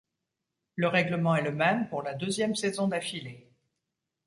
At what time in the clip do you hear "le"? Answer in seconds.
0.77-0.87, 1.43-1.51